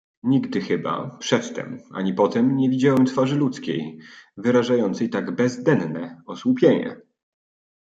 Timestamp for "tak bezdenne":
5.09-6.21